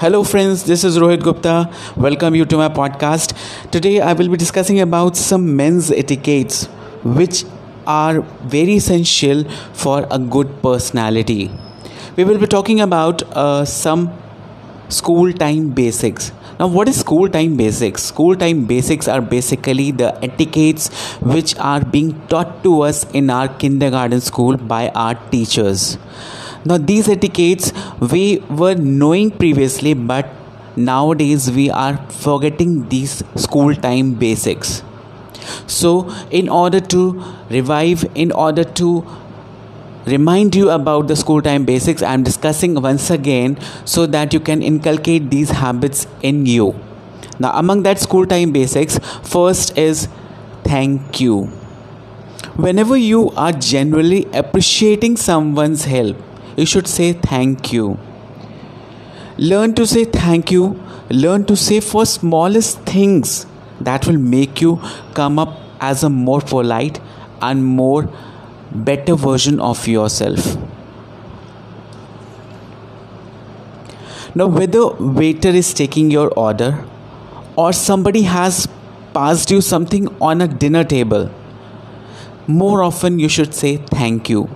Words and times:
Hello, 0.00 0.24
friends. 0.24 0.64
This 0.64 0.82
is 0.82 0.96
Rohit 0.96 1.22
Gupta. 1.22 1.70
Welcome 1.94 2.34
you 2.34 2.46
to 2.46 2.56
my 2.56 2.68
podcast. 2.70 3.34
Today, 3.70 4.00
I 4.00 4.14
will 4.14 4.30
be 4.30 4.38
discussing 4.38 4.80
about 4.80 5.14
some 5.14 5.54
men's 5.56 5.90
etiquettes, 5.90 6.64
which 7.18 7.44
are 7.86 8.22
very 8.54 8.76
essential 8.76 9.44
for 9.74 10.06
a 10.10 10.18
good 10.18 10.62
personality. 10.62 11.50
We 12.16 12.24
will 12.24 12.38
be 12.38 12.46
talking 12.46 12.80
about 12.80 13.22
uh, 13.36 13.66
some 13.66 14.10
school 14.88 15.34
time 15.34 15.68
basics. 15.68 16.32
Now, 16.58 16.68
what 16.68 16.88
is 16.88 16.98
school 16.98 17.28
time 17.28 17.58
basics? 17.58 18.02
School 18.04 18.36
time 18.36 18.64
basics 18.64 19.06
are 19.06 19.20
basically 19.20 19.90
the 19.90 20.12
etiquettes 20.24 20.88
which 21.20 21.54
are 21.58 21.84
being 21.84 22.18
taught 22.28 22.62
to 22.62 22.80
us 22.80 23.04
in 23.12 23.28
our 23.28 23.48
kindergarten 23.48 24.22
school 24.22 24.56
by 24.56 24.88
our 24.88 25.14
teachers. 25.30 25.98
Now, 26.64 26.76
these 26.76 27.08
etiquettes 27.08 27.72
we 28.00 28.38
were 28.50 28.74
knowing 28.74 29.30
previously, 29.30 29.94
but 29.94 30.28
nowadays 30.76 31.50
we 31.50 31.70
are 31.70 31.96
forgetting 32.08 32.88
these 32.88 33.22
school 33.36 33.74
time 33.74 34.14
basics. 34.14 34.82
So, 35.66 36.10
in 36.30 36.48
order 36.48 36.80
to 36.80 37.24
revive, 37.48 38.04
in 38.14 38.30
order 38.32 38.64
to 38.64 39.06
remind 40.06 40.54
you 40.54 40.70
about 40.70 41.08
the 41.08 41.16
school 41.16 41.40
time 41.40 41.64
basics, 41.64 42.02
I 42.02 42.12
am 42.12 42.22
discussing 42.22 42.74
once 42.80 43.10
again 43.10 43.58
so 43.84 44.06
that 44.06 44.34
you 44.34 44.40
can 44.40 44.62
inculcate 44.62 45.30
these 45.30 45.50
habits 45.50 46.06
in 46.22 46.44
you. 46.46 46.74
Now, 47.38 47.52
among 47.58 47.84
that 47.84 47.98
school 47.98 48.26
time 48.26 48.52
basics, 48.52 48.98
first 49.22 49.78
is 49.78 50.08
thank 50.64 51.20
you. 51.20 51.44
Whenever 52.56 52.96
you 52.98 53.30
are 53.30 53.52
genuinely 53.52 54.26
appreciating 54.34 55.16
someone's 55.16 55.84
help, 55.84 56.16
you 56.56 56.66
should 56.66 56.88
say 56.88 57.12
thank 57.12 57.72
you. 57.72 57.98
Learn 59.38 59.74
to 59.74 59.86
say 59.86 60.04
thank 60.04 60.50
you. 60.50 60.80
Learn 61.10 61.44
to 61.46 61.56
say 61.56 61.80
for 61.80 62.04
smallest 62.06 62.80
things 62.80 63.46
that 63.80 64.06
will 64.06 64.18
make 64.18 64.60
you 64.60 64.80
come 65.14 65.38
up 65.38 65.56
as 65.80 66.02
a 66.04 66.10
more 66.10 66.40
polite 66.40 67.00
and 67.40 67.64
more 67.64 68.08
better 68.72 69.14
version 69.14 69.58
of 69.60 69.88
yourself. 69.88 70.56
Now, 74.34 74.46
whether 74.46 74.86
waiter 74.88 75.48
is 75.48 75.74
taking 75.74 76.10
your 76.10 76.28
order 76.38 76.84
or 77.56 77.72
somebody 77.72 78.22
has 78.22 78.68
passed 79.12 79.50
you 79.50 79.60
something 79.60 80.06
on 80.20 80.40
a 80.40 80.46
dinner 80.46 80.84
table, 80.84 81.30
more 82.46 82.82
often 82.82 83.18
you 83.18 83.28
should 83.28 83.54
say 83.54 83.76
thank 83.78 84.28
you 84.28 84.48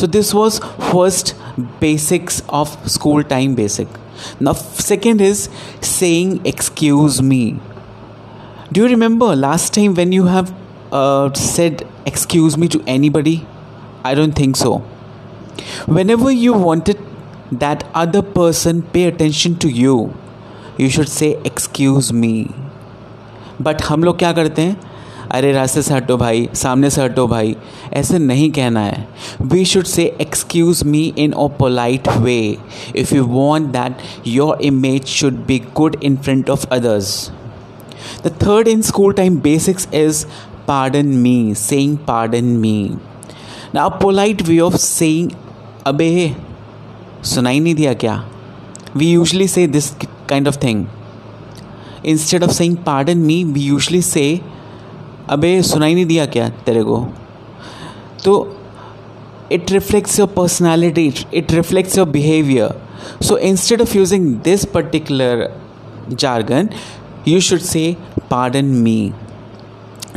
so 0.00 0.06
this 0.06 0.34
was 0.34 0.60
first 0.60 1.34
basics 1.80 2.42
of 2.50 2.88
school 2.88 3.22
time 3.22 3.54
basic 3.54 3.88
न 4.42 4.52
second 4.80 5.20
is 5.20 5.48
saying 5.82 6.46
excuse 6.46 7.20
me 7.20 7.44
do 8.72 8.80
you 8.80 8.86
remember 8.86 9.34
last 9.34 9.74
time 9.74 9.94
when 9.94 10.12
you 10.12 10.24
have 10.26 10.54
said 11.36 11.84
excuse 12.08 12.56
me 12.56 12.68
to 12.68 12.80
anybody 13.10 13.40
I 14.06 14.14
don't 14.14 14.38
think 14.38 14.56
so 14.56 14.80
whenever 16.10 16.32
you 16.32 16.54
wanted 16.54 16.96
that 17.54 17.82
other 17.94 18.20
person 18.20 18.80
pay 18.92 19.04
attention 19.10 19.54
to 19.54 19.68
you 19.68 20.10
you 20.80 20.90
should 20.90 21.06
say 21.06 21.28
excuse 21.46 22.12
me 22.12 22.46
but 23.62 23.82
हम 23.82 24.04
लोग 24.04 24.18
क्या 24.18 24.32
करते 24.32 24.62
हैं? 24.62 24.91
अरे 25.30 25.52
रास्ते 25.52 25.82
से 25.82 25.94
हटो 25.94 26.16
भाई, 26.16 26.48
सामने 26.54 26.90
से 26.90 27.02
हटो 27.02 27.26
भाई। 27.26 27.56
ऐसे 27.92 28.18
नहीं 28.18 28.50
कहना 28.50 28.80
है। 28.80 29.08
We 29.42 29.64
should 29.64 29.84
say 29.84 30.04
excuse 30.20 30.82
me 30.84 31.02
in 31.18 31.32
a 31.32 31.46
polite 31.58 32.08
way 32.08 32.58
if 32.96 33.14
you 33.14 33.24
want 33.24 33.68
that 33.68 33.96
your 34.26 34.58
image 34.62 35.06
should 35.06 35.46
be 35.46 35.58
good 35.74 35.96
in 36.02 36.16
front 36.16 36.50
of 36.50 36.66
others 36.66 37.30
the 38.24 38.32
third 38.42 38.68
in 38.68 38.82
school 38.82 39.12
time 39.12 39.36
basics 39.40 39.88
is 39.94 40.24
pardon 40.68 41.06
me 41.06 41.54
saying 41.54 41.96
pardon 41.98 42.44
me 42.44 42.94
ना 43.74 43.88
polite 43.88 44.42
way 44.42 44.58
of 44.60 44.76
saying 44.76 45.30
अबे 45.86 46.36
सुनाई 47.24 47.60
नहीं 47.60 47.74
दिया 47.74 47.94
क्या? 47.94 48.28
We 48.96 49.10
usually 49.10 49.48
say 49.48 49.66
this 49.66 49.90
kind 50.28 50.48
of 50.48 50.56
thing 50.62 50.86
instead 52.06 52.44
of 52.44 52.50
saying 52.50 52.76
pardon 52.76 53.18
me 53.18 53.44
we 53.44 53.60
usually 53.60 54.02
say 54.02 54.40
अबे, 55.32 55.62
सुनाई 55.62 55.94
नहीं 55.94 56.06
दिया 56.06 56.26
क्या 56.26 56.48
तेरे 56.66 56.82
को? 56.84 57.06
तो 58.24 58.34
it 59.52 59.70
reflects 59.72 60.18
your 60.18 60.28
personality 60.28 61.12
it 61.34 61.52
reflects 61.52 61.98
your 61.98 62.08
behaviour 62.08 62.80
so 63.22 63.36
instead 63.38 63.80
of 63.82 63.96
using 63.96 64.34
this 64.44 64.64
particular 64.64 65.48
jargon 66.10 66.68
you 67.28 67.40
should 67.40 67.60
say 67.60 67.84
pardon 68.30 68.64
me 68.64 69.12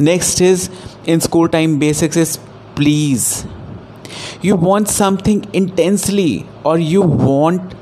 next 0.01 0.41
is 0.41 0.69
in 1.07 1.19
school 1.19 1.47
time 1.47 1.77
basics 1.79 2.17
is 2.17 2.37
please 2.75 3.27
you 4.45 4.55
want 4.55 4.87
something 4.87 5.41
intensely 5.55 6.43
और 6.65 6.79
you 6.79 7.01
want 7.03 7.73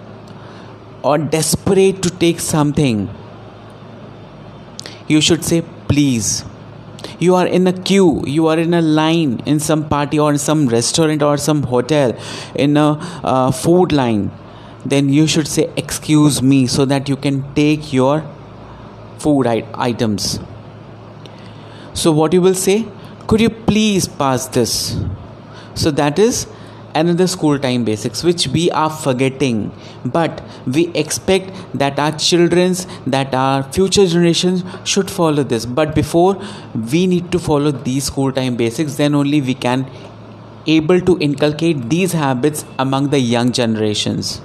और 1.06 1.22
desperate 1.22 2.02
to 2.04 2.10
take 2.20 2.40
something 2.40 3.08
you 5.12 5.22
should 5.22 5.42
say 5.42 5.60
please 5.88 6.44
you 7.20 7.36
are 7.36 7.48
in 7.48 7.68
a 7.68 7.74
queue 7.74 8.24
you 8.26 8.48
are 8.48 8.58
in 8.60 8.74
a 8.74 8.82
line 8.82 9.42
in 9.46 9.60
some 9.60 9.88
party 9.88 10.20
or 10.20 10.32
in 10.32 10.38
some 10.38 10.68
restaurant 10.68 11.22
or 11.22 11.38
some 11.38 11.64
hotel 11.64 12.16
in 12.56 12.78
a 12.78 12.90
uh, 13.24 13.52
food 13.52 13.92
line. 13.92 14.32
Then 14.86 15.10
you 15.10 15.28
should 15.28 15.48
say 15.48 15.72
excuse 15.78 16.42
me 16.42 16.68
so 16.68 16.86
that 16.86 17.08
you 17.08 17.16
can 17.16 17.54
take 17.54 17.94
your 17.94 18.24
food 19.18 19.48
items. 19.48 20.40
So 21.94 22.12
what 22.12 22.34
you 22.34 22.42
will 22.42 22.56
say? 22.56 22.86
Could 23.28 23.40
you 23.40 23.50
please 23.50 24.08
pass 24.08 24.48
this? 24.48 24.98
So 25.76 25.92
that 25.92 26.20
is 26.20 26.48
another 26.96 27.28
school 27.28 27.58
time 27.60 27.84
basics 27.84 28.24
which 28.24 28.48
we 28.48 28.70
are 28.72 28.90
forgetting. 28.90 29.72
But 30.06 30.42
we 30.66 30.88
expect 30.94 31.52
that 31.74 32.00
our 32.00 32.12
children's 32.12 32.86
that 33.08 33.34
our 33.34 33.64
future 33.64 34.06
generations 34.06 34.64
should 34.84 35.10
follow 35.10 35.44
this. 35.44 35.66
But 35.66 35.96
before 35.96 36.42
we 36.92 37.06
need 37.08 37.32
to 37.32 37.40
follow 37.40 37.72
these 37.72 38.06
school 38.06 38.32
time 38.32 38.56
basics 38.56 38.96
then 38.96 39.16
only 39.16 39.42
we 39.42 39.54
can 39.54 39.90
able 40.66 41.02
to 41.02 41.18
inculcate 41.20 41.90
these 41.90 42.14
habits 42.14 42.66
among 42.80 43.10
the 43.10 43.20
young 43.20 43.52
generations. 43.52 44.42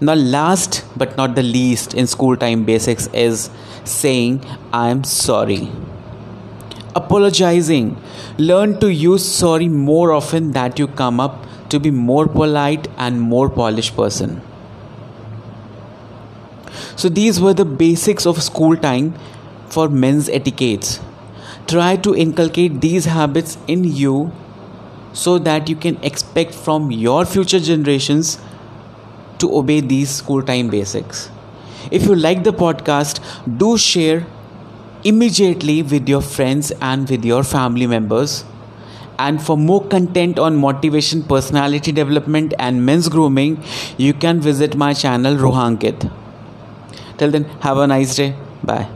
Now 0.00 0.14
last 0.14 0.84
but 0.96 1.16
not 1.16 1.34
the 1.34 1.42
least 1.42 1.94
in 1.94 2.06
school 2.06 2.36
time 2.36 2.64
basics 2.64 3.08
is 3.12 3.50
saying 3.84 4.40
i 4.72 4.88
am 4.90 5.02
sorry 5.02 5.68
apologizing. 6.98 7.96
Learn 8.38 8.78
to 8.80 8.92
use 8.92 9.26
sorry 9.26 9.68
more 9.68 10.12
often 10.12 10.52
that 10.52 10.78
you 10.78 10.86
come 11.02 11.20
up 11.20 11.46
to 11.70 11.80
be 11.80 11.90
more 11.90 12.26
polite 12.26 12.88
and 12.96 13.20
more 13.20 13.48
polished 13.48 13.96
person. 13.96 14.40
So 16.96 17.08
these 17.08 17.40
were 17.40 17.54
the 17.54 17.64
basics 17.64 18.26
of 18.26 18.42
school 18.42 18.76
time 18.76 19.14
for 19.68 19.88
men's 19.88 20.28
etiquettes. 20.28 21.00
Try 21.66 21.96
to 21.96 22.14
inculcate 22.14 22.80
these 22.80 23.04
habits 23.04 23.58
in 23.66 23.84
you 23.84 24.32
so 25.12 25.38
that 25.38 25.68
you 25.68 25.76
can 25.76 26.02
expect 26.02 26.54
from 26.54 26.90
your 26.90 27.24
future 27.24 27.60
generations 27.60 28.38
to 29.38 29.54
obey 29.56 29.80
these 29.80 30.10
school 30.10 30.42
time 30.42 30.68
basics. 30.68 31.30
If 31.90 32.06
you 32.06 32.14
like 32.14 32.42
the 32.44 32.52
podcast 32.52 33.20
do 33.58 33.76
share 33.78 34.26
immediately 35.04 35.82
with 35.82 36.08
your 36.08 36.20
friends 36.22 36.70
and 36.80 37.08
with 37.08 37.24
your 37.24 37.42
family 37.42 37.86
members 37.86 38.44
and 39.18 39.42
for 39.42 39.56
more 39.56 39.84
content 39.86 40.38
on 40.38 40.56
motivation, 40.56 41.22
personality 41.22 41.90
development, 41.92 42.54
and 42.58 42.84
men's 42.86 43.08
grooming, 43.08 43.62
you 43.96 44.14
can 44.14 44.40
visit 44.40 44.76
my 44.76 44.92
channel 44.92 45.34
Roohankit. 45.34 46.10
Till 47.18 47.30
then, 47.32 47.44
have 47.60 47.78
a 47.78 47.86
nice 47.86 48.14
day. 48.14 48.36
Bye. 48.62 48.88